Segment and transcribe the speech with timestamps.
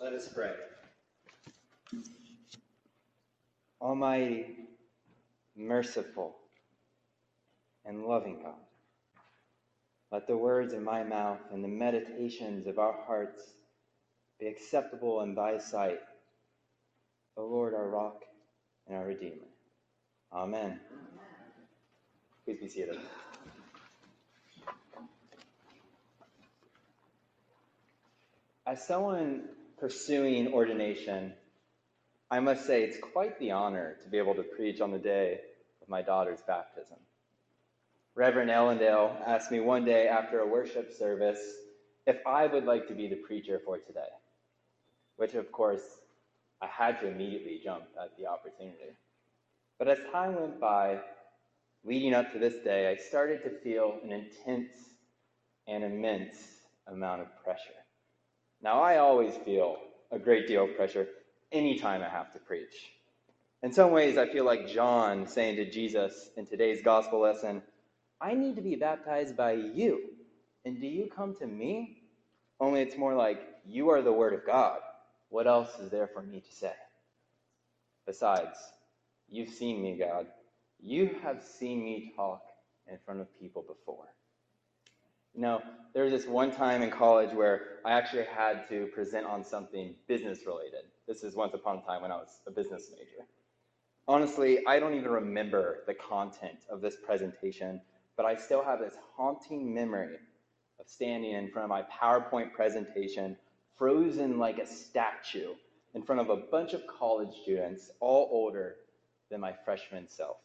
[0.00, 0.52] Let us pray.
[3.80, 4.56] Almighty,
[5.56, 6.36] merciful,
[7.84, 8.54] and loving God,
[10.12, 13.42] let the words of my mouth and the meditations of our hearts
[14.38, 15.98] be acceptable in thy sight,
[17.36, 18.22] O Lord, our rock
[18.86, 19.46] and our Redeemer.
[20.32, 20.78] Amen.
[22.44, 22.98] Please be seated.
[28.64, 29.48] As someone
[29.80, 31.32] pursuing ordination,
[32.30, 35.40] I must say it's quite the honor to be able to preach on the day
[35.80, 36.98] of my daughter's baptism.
[38.14, 41.40] Reverend Ellendale asked me one day after a worship service
[42.06, 44.08] if I would like to be the preacher for today,
[45.16, 45.82] which of course
[46.60, 48.96] I had to immediately jump at the opportunity.
[49.78, 50.98] But as time went by,
[51.84, 54.72] leading up to this day, I started to feel an intense
[55.68, 56.36] and immense
[56.88, 57.77] amount of pressure.
[58.62, 59.76] Now, I always feel
[60.10, 61.06] a great deal of pressure
[61.52, 62.92] anytime I have to preach.
[63.62, 67.62] In some ways, I feel like John saying to Jesus in today's gospel lesson,
[68.20, 70.00] I need to be baptized by you.
[70.64, 72.02] And do you come to me?
[72.60, 74.78] Only it's more like, you are the Word of God.
[75.28, 76.72] What else is there for me to say?
[78.06, 78.58] Besides,
[79.28, 80.26] you've seen me, God.
[80.80, 82.42] You have seen me talk
[82.90, 84.08] in front of people before.
[85.38, 85.62] You know,
[85.94, 89.94] there was this one time in college where I actually had to present on something
[90.08, 90.80] business related.
[91.06, 93.24] This is once upon a time when I was a business major.
[94.08, 97.80] Honestly, I don't even remember the content of this presentation,
[98.16, 100.16] but I still have this haunting memory
[100.80, 103.36] of standing in front of my PowerPoint presentation,
[103.76, 105.54] frozen like a statue,
[105.94, 108.74] in front of a bunch of college students, all older
[109.30, 110.38] than my freshman self.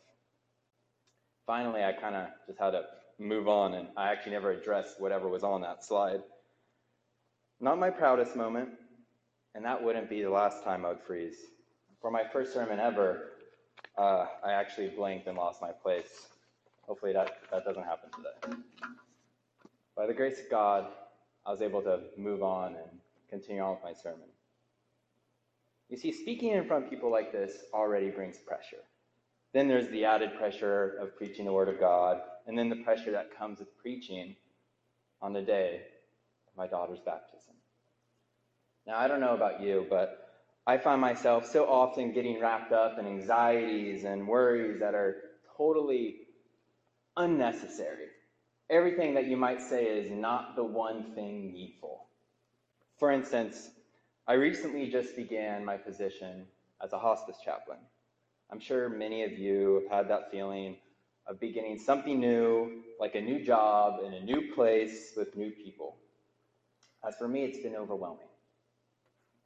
[1.48, 2.84] Finally, I kind of just had to
[3.19, 6.22] move on, and I actually never addressed whatever was on that slide.
[7.59, 8.69] Not my proudest moment,
[9.56, 11.38] and that wouldn't be the last time I would freeze.
[12.02, 13.31] For my first sermon ever,
[13.97, 16.28] uh, I actually blinked and lost my place.
[16.88, 18.57] Hopefully, that, that doesn't happen today.
[19.96, 20.88] By the grace of God,
[21.46, 24.28] I was able to move on and continue on with my sermon.
[25.90, 28.84] You see, speaking in front of people like this already brings pressure.
[29.53, 33.12] Then there's the added pressure of preaching the Word of God, and then the pressure
[33.12, 34.36] that comes with preaching
[35.22, 35.81] on the day
[36.48, 37.54] of my daughter's baptism.
[38.86, 40.30] Now, I don't know about you, but
[40.68, 45.16] I find myself so often getting wrapped up in anxieties and worries that are
[45.58, 46.18] totally
[47.16, 48.08] unnecessary.
[48.70, 52.08] Everything that you might say is not the one thing needful.
[52.98, 53.70] For instance,
[54.28, 56.46] I recently just began my position
[56.82, 57.80] as a hospice chaplain.
[58.52, 60.78] I'm sure many of you have had that feeling
[61.28, 65.95] of beginning something new, like a new job in a new place with new people.
[67.07, 68.28] As for me, it's been overwhelming.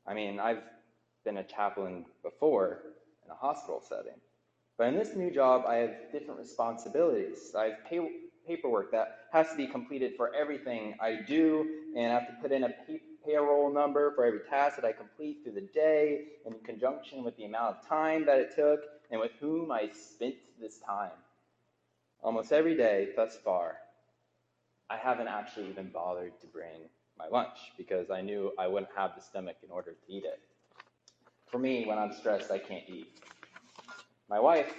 [0.06, 0.64] I mean, I've
[1.26, 2.80] been a chaplain before
[3.26, 4.20] in a hospital setting,
[4.78, 7.54] but in this new job, I have different responsibilities.
[7.56, 12.20] I have pay- paperwork that has to be completed for everything I do, and I
[12.20, 15.54] have to put in a pay- payroll number for every task that I complete through
[15.54, 18.80] the day, in conjunction with the amount of time that it took
[19.12, 21.12] and with whom I spent this time.
[22.22, 23.78] Almost every day thus far,
[24.90, 29.16] I haven't actually even bothered to bring my lunch because I knew I wouldn't have
[29.16, 30.40] the stomach in order to eat it.
[31.48, 33.08] For me, when I'm stressed, I can't eat.
[34.30, 34.74] My wife,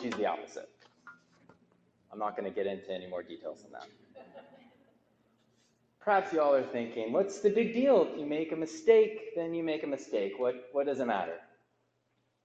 [0.00, 0.68] she's the opposite.
[2.12, 3.86] I'm not going to get into any more details than that.
[6.00, 8.08] Perhaps y'all are thinking, what's the big deal?
[8.10, 10.34] If you make a mistake, then you make a mistake.
[10.36, 11.36] What, what does it matter?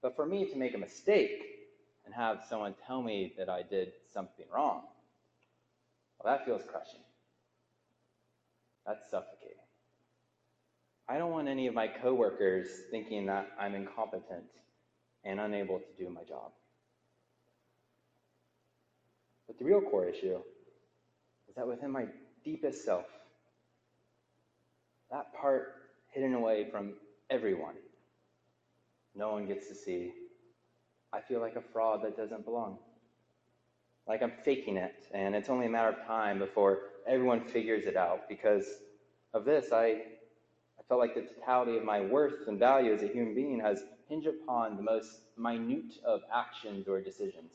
[0.02, 1.57] But for me to make a mistake
[2.08, 4.84] and have someone tell me that I did something wrong,
[6.24, 7.02] well, that feels crushing.
[8.86, 9.58] That's suffocating.
[11.10, 14.46] I don't want any of my coworkers thinking that I'm incompetent
[15.26, 16.52] and unable to do my job.
[19.48, 20.38] But the real core issue
[21.50, 22.06] is that within my
[22.46, 23.06] deepest self,
[25.12, 25.74] that part
[26.14, 26.94] hidden away from
[27.30, 27.76] everyone,
[29.14, 30.14] no one gets to see.
[31.14, 32.78] I feel like a fraud that doesn't belong.
[34.08, 37.98] Like I'm faking it, and it's only a matter of time before everyone figures it
[37.98, 38.30] out.
[38.30, 38.66] Because
[39.34, 43.08] of this, I, I felt like the totality of my worth and value as a
[43.08, 47.52] human being has hinged upon the most minute of actions or decisions.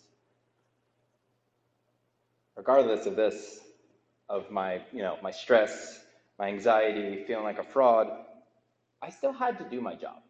[2.57, 3.61] Regardless of this,
[4.29, 6.01] of my, you know, my stress,
[6.39, 8.09] my anxiety, feeling like a fraud,
[9.01, 10.23] I still had to do my job.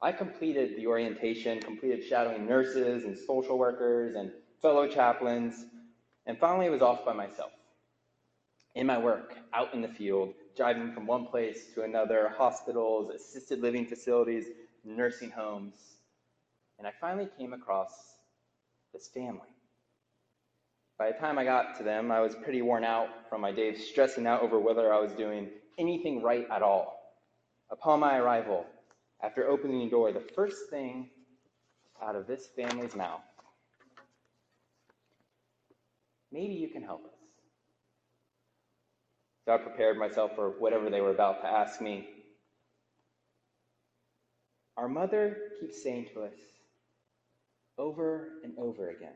[0.00, 4.30] I completed the orientation, completed shadowing nurses and social workers and
[4.62, 5.66] fellow chaplains,
[6.26, 7.50] and finally was off by myself.
[8.76, 13.60] In my work, out in the field, driving from one place to another hospitals, assisted
[13.60, 14.46] living facilities,
[14.84, 15.74] nursing homes.
[16.78, 17.90] And I finally came across
[18.92, 19.48] this family.
[20.96, 23.88] By the time I got to them, I was pretty worn out from my days
[23.88, 27.00] stressing out over whether I was doing anything right at all.
[27.70, 28.64] Upon my arrival,
[29.22, 31.10] after opening the door, the first thing
[32.02, 33.22] out of this family's mouth
[36.32, 37.10] maybe you can help us.
[39.44, 42.06] So I prepared myself for whatever they were about to ask me.
[44.76, 46.34] Our mother keeps saying to us
[47.78, 49.14] over and over again,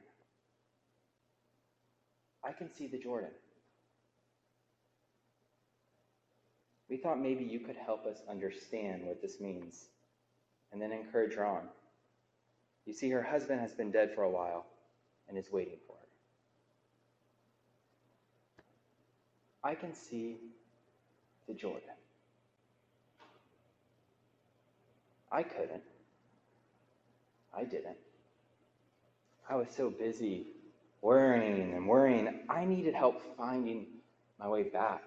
[2.45, 3.31] I can see the Jordan.
[6.89, 9.87] We thought maybe you could help us understand what this means
[10.73, 11.69] and then encourage her on.
[12.87, 14.67] You see, her husband has been dead for a while
[15.29, 15.99] and is waiting for her.
[19.65, 20.39] I can see
[21.47, 21.89] the Jordan.
[25.31, 25.83] I couldn't.
[27.57, 27.97] I didn't.
[29.49, 30.47] I was so busy
[31.01, 32.47] worrying and worrying.
[32.49, 33.87] I needed help finding
[34.39, 35.03] my way back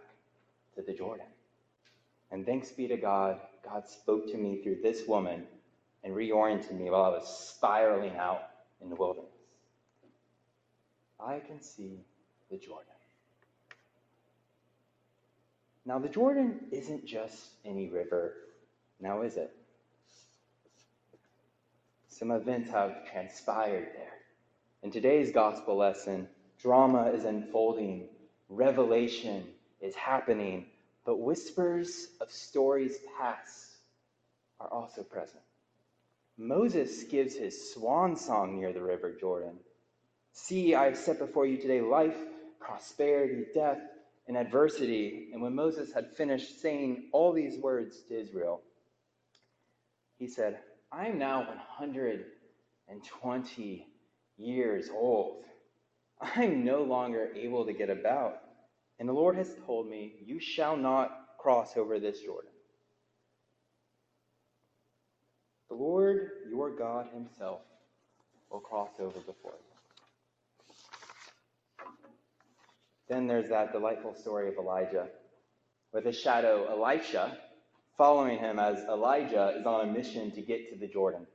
[0.75, 1.25] to the Jordan.
[2.31, 5.45] And thanks be to God, God spoke to me through this woman
[6.05, 8.43] and reoriented me while I was spiraling out
[8.79, 9.25] in the wilderness.
[11.19, 12.05] I can see
[12.51, 12.85] the Jordan.
[15.83, 18.33] Now, the Jordan isn't just any river,
[18.99, 19.55] now is it?
[22.07, 24.13] Some events have transpired there.
[24.83, 26.27] In today's gospel lesson,
[26.61, 28.07] drama is unfolding,
[28.49, 29.47] revelation
[29.81, 30.67] is happening,
[31.05, 33.77] but whispers of stories past
[34.59, 35.41] are also present.
[36.37, 39.57] Moses gives his swan song near the river Jordan.
[40.33, 42.17] See, I have set before you today life,
[42.59, 43.79] prosperity, death,
[44.27, 45.29] and adversity.
[45.31, 48.61] And when Moses had finished saying all these words to Israel,
[50.17, 50.59] he said,
[50.91, 53.87] I am now 120
[54.37, 55.45] years old.
[56.21, 58.41] I'm no longer able to get about.
[58.99, 62.51] And the Lord has told me, You shall not cross over this Jordan.
[65.75, 67.59] The Lord your God himself
[68.49, 69.73] will cross over before you.
[73.09, 75.09] Then there's that delightful story of Elijah,
[75.91, 77.37] with his shadow Elisha
[77.97, 81.27] following him as Elijah is on a mission to get to the Jordan.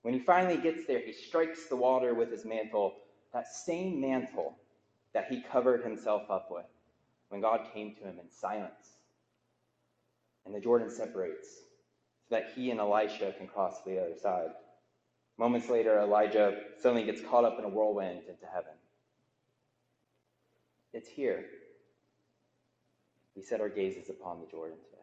[0.00, 2.94] When he finally gets there, he strikes the water with his mantle,
[3.34, 4.56] that same mantle
[5.12, 6.64] that he covered himself up with
[7.28, 9.02] when God came to him in silence.
[10.46, 11.46] And the Jordan separates
[12.32, 14.50] that he and Elisha can cross to the other side.
[15.38, 18.72] Moments later, Elijah suddenly gets caught up in a whirlwind into heaven.
[20.92, 21.44] It's here.
[23.36, 25.02] We set our gazes upon the Jordan today.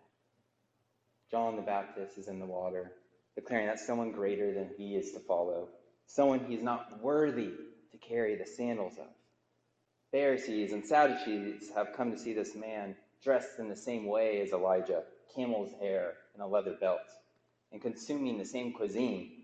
[1.31, 2.91] John the Baptist is in the water,
[3.35, 5.69] declaring that someone greater than he is to follow,
[6.07, 7.51] someone he's not worthy
[7.91, 9.07] to carry the sandals of.
[10.11, 14.51] Pharisees and Sadducees have come to see this man dressed in the same way as
[14.51, 15.03] Elijah,
[15.35, 16.99] camel's hair and a leather belt,
[17.71, 19.43] and consuming the same cuisine,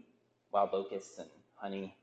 [0.51, 1.95] wild locusts and honey.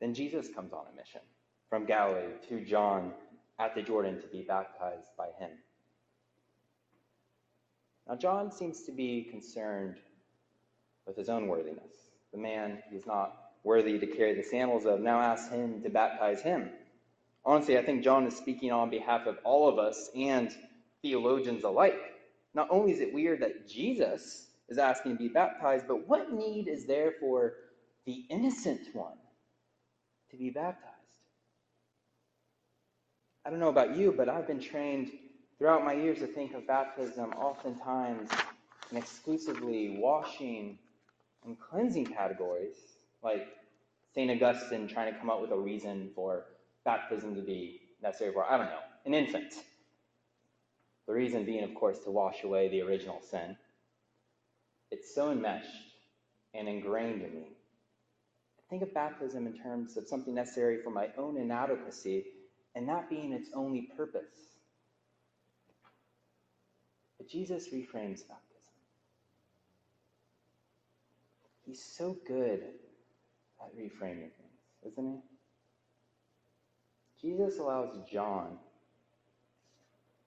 [0.00, 1.20] Then Jesus comes on a mission
[1.68, 3.12] from Galilee to John
[3.58, 5.50] at the Jordan to be baptized by him.
[8.08, 9.96] Now, John seems to be concerned
[11.06, 11.92] with his own worthiness.
[12.32, 16.40] The man he's not worthy to carry the sandals of now asks him to baptize
[16.40, 16.70] him.
[17.46, 20.52] Honestly, I think John is speaking on behalf of all of us and
[21.00, 21.94] theologians alike.
[22.54, 26.66] Not only is it weird that Jesus is asking to be baptized, but what need
[26.66, 27.54] is there for
[28.04, 29.16] the innocent one
[30.32, 30.92] to be baptized?
[33.44, 35.12] I don't know about you, but I've been trained
[35.56, 38.28] throughout my years to think of baptism oftentimes
[38.90, 40.78] in exclusively washing
[41.44, 42.74] and cleansing categories,
[43.22, 43.46] like
[44.16, 44.30] St.
[44.32, 46.46] Augustine trying to come up with a reason for
[46.86, 49.52] baptism to be necessary for, I don't know, an infant.
[51.06, 53.56] The reason being, of course, to wash away the original sin.
[54.90, 55.68] It's so enmeshed
[56.54, 57.48] and ingrained in me.
[58.58, 62.24] I think of baptism in terms of something necessary for my own inadequacy
[62.74, 64.56] and that being its only purpose.
[67.18, 68.42] But Jesus reframes baptism.
[71.64, 72.62] He's so good
[73.60, 75.35] at reframing things, isn't he?
[77.20, 78.58] Jesus allows John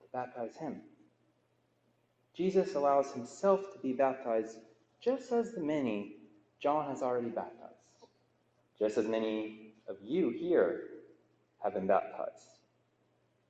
[0.01, 0.81] to baptize him.
[2.35, 4.57] Jesus allows himself to be baptized
[5.03, 6.15] just as the many
[6.61, 7.73] John has already baptized.
[8.77, 10.83] Just as many of you here
[11.63, 12.47] have been baptized,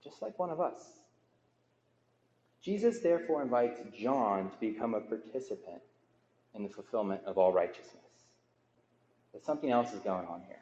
[0.04, 0.82] just like one of us.
[2.64, 5.82] Jesus therefore invites John to become a participant
[6.56, 7.96] in the fulfillment of all righteousness.
[9.32, 10.58] But something else is going on here.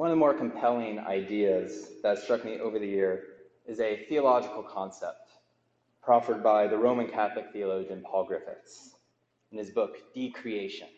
[0.00, 3.22] One of the more compelling ideas that struck me over the year
[3.66, 5.28] is a theological concept
[6.02, 8.94] proffered by the Roman Catholic theologian Paul Griffiths
[9.52, 10.88] in his book, Decreation,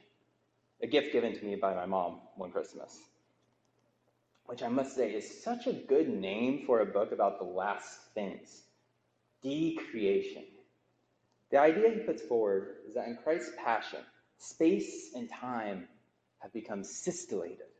[0.84, 2.96] a gift given to me by my mom one Christmas,
[4.46, 8.14] which I must say is such a good name for a book about the last
[8.14, 8.62] things.
[9.42, 10.44] Decreation.
[11.50, 14.04] The idea he puts forward is that in Christ's passion,
[14.38, 15.88] space and time
[16.38, 17.71] have become systellated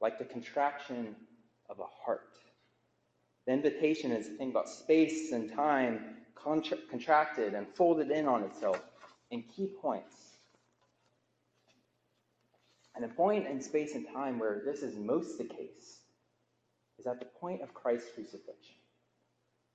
[0.00, 1.14] like the contraction
[1.68, 2.38] of a heart.
[3.46, 8.42] The invitation is to think about space and time contra- contracted and folded in on
[8.42, 8.80] itself
[9.30, 10.14] in key points.
[12.94, 16.00] And a point in space and time where this is most the case
[16.98, 18.76] is at the point of Christ's crucifixion,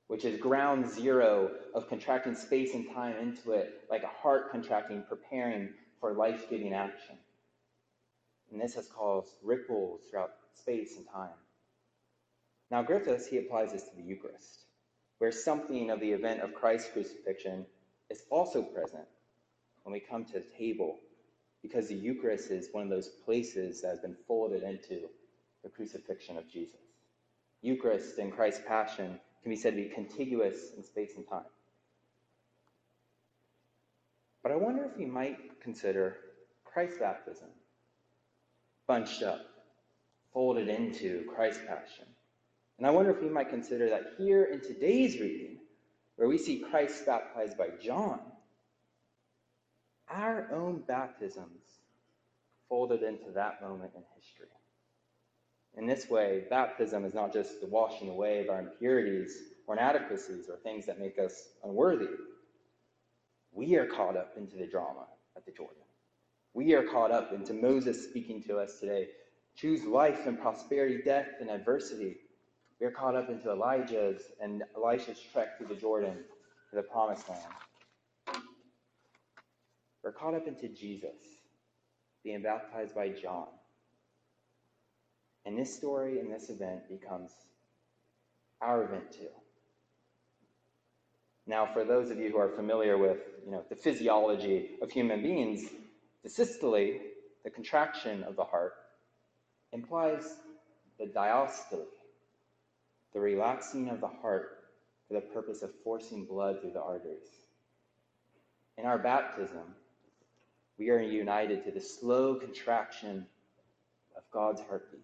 [0.07, 5.03] which is ground zero of contracting space and time into it, like a heart contracting,
[5.07, 7.15] preparing for life giving action.
[8.51, 11.29] And this has caused ripples throughout space and time.
[12.69, 14.65] Now, Griffiths, he applies this to the Eucharist,
[15.17, 17.65] where something of the event of Christ's crucifixion
[18.09, 19.07] is also present
[19.83, 20.99] when we come to the table,
[21.61, 25.09] because the Eucharist is one of those places that has been folded into
[25.63, 26.79] the crucifixion of Jesus.
[27.61, 31.45] Eucharist and Christ's passion can be said to be contiguous in space and time.
[34.43, 36.17] But I wonder if we might consider
[36.63, 37.49] Christ's baptism
[38.91, 39.45] bunched up,
[40.33, 42.03] folded into Christ's passion.
[42.77, 45.59] And I wonder if we might consider that here in today's reading,
[46.17, 48.19] where we see Christ baptized by John,
[50.09, 51.63] our own baptisms
[52.67, 54.47] folded into that moment in history.
[55.77, 60.49] In this way, baptism is not just the washing away of our impurities or inadequacies
[60.49, 62.09] or things that make us unworthy.
[63.53, 65.05] We are caught up into the drama
[65.37, 65.77] at the Jordan.
[66.53, 69.07] We are caught up into Moses speaking to us today.
[69.55, 72.17] Choose life and prosperity, death and adversity.
[72.79, 76.17] We are caught up into Elijah's and Elisha's trek through the Jordan
[76.69, 77.41] to the promised land.
[80.03, 81.21] We're caught up into Jesus
[82.23, 83.47] being baptized by John.
[85.45, 87.31] And this story and this event becomes
[88.61, 89.27] our event too.
[91.47, 95.21] Now, for those of you who are familiar with you know, the physiology of human
[95.21, 95.69] beings,
[96.23, 96.99] the systole,
[97.43, 98.73] the contraction of the heart,
[99.73, 100.35] implies
[100.99, 101.85] the diastole,
[103.13, 104.59] the relaxing of the heart
[105.07, 107.47] for the purpose of forcing blood through the arteries.
[108.77, 109.75] In our baptism,
[110.77, 113.25] we are united to the slow contraction
[114.15, 115.01] of God's heartbeat,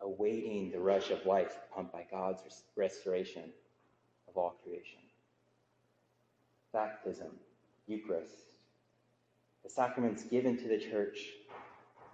[0.00, 2.42] awaiting the rush of life pumped by God's
[2.76, 3.44] restoration
[4.28, 4.98] of all creation.
[6.72, 7.30] Baptism,
[7.86, 8.55] Eucharist,
[9.66, 11.18] the sacraments given to the church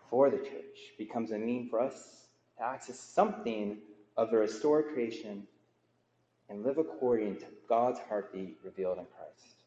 [0.09, 2.23] for the church becomes a mean for us
[2.56, 3.76] to access something
[4.16, 5.47] of the restored creation
[6.49, 9.64] and live according to God's heartbeat revealed in Christ.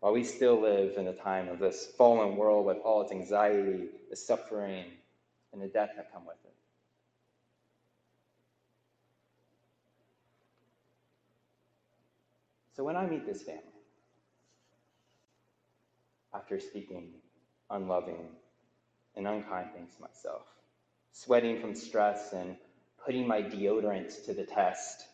[0.00, 3.84] While we still live in the time of this fallen world with all its anxiety,
[4.10, 4.86] the suffering,
[5.52, 6.54] and the death that come with it.
[12.76, 13.73] So when I meet this family,
[16.34, 17.10] after speaking
[17.70, 18.28] unloving
[19.16, 20.42] and unkind things to myself,
[21.12, 22.56] sweating from stress and
[23.04, 25.04] putting my deodorant to the test.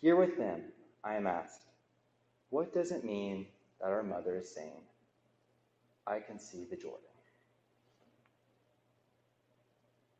[0.00, 0.62] Here with them,
[1.04, 1.62] I am asked,
[2.50, 3.46] what does it mean
[3.80, 4.82] that our mother is saying,
[6.06, 7.04] I can see the Jordan?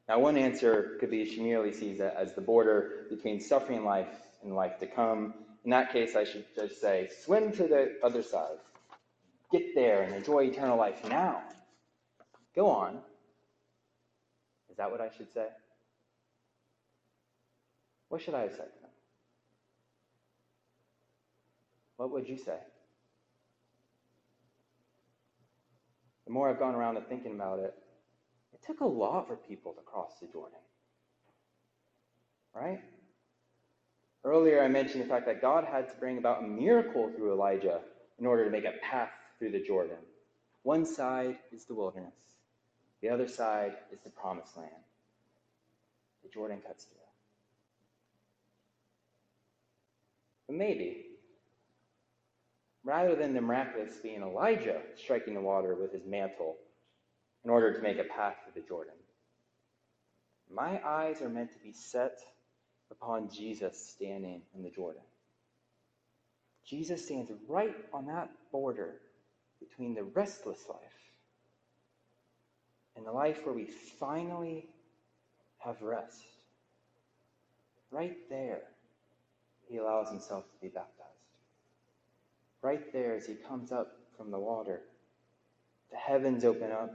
[0.08, 4.12] Now, one answer could be she merely sees it as the border between suffering life
[4.42, 5.34] and life to come.
[5.64, 8.58] In that case, I should just say, swim to the other side
[9.50, 11.42] get there and enjoy eternal life now.
[12.54, 12.98] Go on.
[14.70, 15.46] Is that what I should say?
[18.08, 18.90] What should I have said to them?
[21.96, 22.58] What would you say?
[26.26, 27.74] The more I've gone around and thinking about it,
[28.52, 30.58] it took a lot for people to cross the Jordan.
[32.54, 32.80] Right?
[34.24, 37.80] Earlier, I mentioned the fact that God had to bring about a miracle through Elijah
[38.18, 39.96] in order to make a path through the Jordan.
[40.62, 42.12] One side is the wilderness,
[43.02, 44.70] the other side is the promised land.
[46.22, 46.98] The Jordan cuts through.
[50.46, 51.06] But maybe,
[52.84, 56.56] rather than the miraculous being Elijah striking the water with his mantle
[57.42, 58.94] in order to make a path through the Jordan,
[60.54, 62.18] my eyes are meant to be set
[62.90, 65.02] upon Jesus standing in the Jordan.
[66.66, 68.96] Jesus stands right on that border
[69.60, 70.78] between the restless life
[72.96, 73.66] and the life where we
[73.98, 74.66] finally
[75.58, 76.24] have rest.
[77.90, 78.62] Right there,
[79.68, 80.96] he allows himself to be baptized.
[82.62, 84.80] Right there, as he comes up from the water,
[85.90, 86.92] the heavens open up,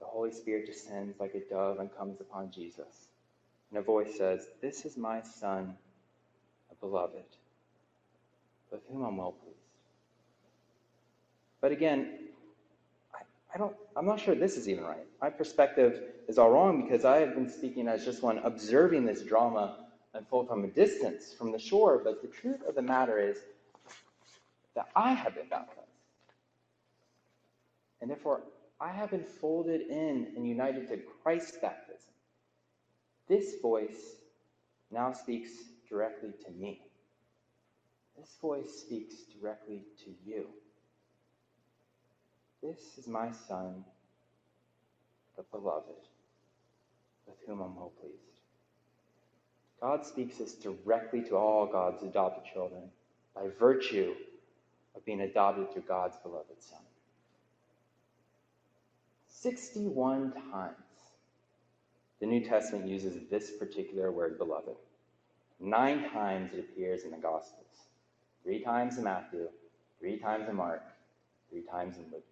[0.00, 3.08] the Holy Spirit descends like a dove and comes upon Jesus.
[3.70, 5.76] And a voice says, This is my Son,
[6.70, 7.24] a beloved,
[8.70, 9.51] with whom I'm well pleased.
[11.62, 12.18] But again,
[13.14, 13.20] I,
[13.54, 15.06] I don't, I'm not sure this is even right.
[15.22, 19.22] My perspective is all wrong because I have been speaking as just one observing this
[19.22, 19.78] drama
[20.12, 22.02] unfold from a distance from the shore.
[22.04, 23.38] But the truth of the matter is
[24.74, 25.78] that I have been baptized.
[28.00, 28.42] And therefore,
[28.80, 32.10] I have been folded in and united to Christ's baptism.
[33.28, 34.16] This voice
[34.90, 35.50] now speaks
[35.88, 36.82] directly to me.
[38.18, 40.46] This voice speaks directly to you.
[42.62, 43.84] This is my Son,
[45.36, 46.06] the beloved,
[47.26, 48.16] with whom I'm well pleased.
[49.80, 52.82] God speaks this directly to all God's adopted children
[53.34, 54.14] by virtue
[54.94, 56.78] of being adopted through God's beloved Son.
[59.28, 60.76] 61 times
[62.20, 64.76] the New Testament uses this particular word, beloved.
[65.58, 67.66] Nine times it appears in the Gospels.
[68.44, 69.48] Three times in Matthew,
[69.98, 70.84] three times in Mark,
[71.50, 72.22] three times in Luke.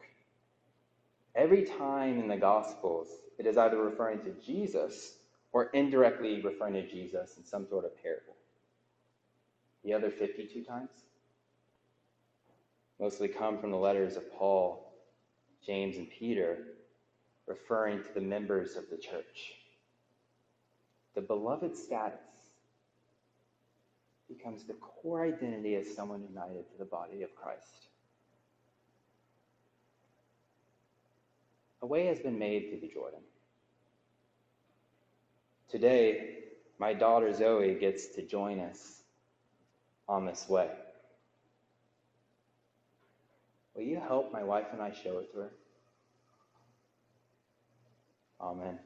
[1.34, 3.08] Every time in the Gospels,
[3.38, 5.18] it is either referring to Jesus
[5.52, 8.37] or indirectly referring to Jesus in some sort of parable.
[9.84, 10.90] The other 52 times
[13.00, 14.92] mostly come from the letters of Paul,
[15.64, 16.58] James, and Peter,
[17.46, 19.54] referring to the members of the church.
[21.14, 22.20] The beloved status
[24.28, 27.89] becomes the core identity as someone united to the body of Christ.
[31.83, 33.21] A way has been made through the Jordan.
[35.69, 36.38] Today,
[36.79, 39.03] my daughter Zoe gets to join us
[40.09, 40.69] on this way.
[43.75, 45.53] Will you help my wife and I show it to her?
[48.40, 48.79] Amen.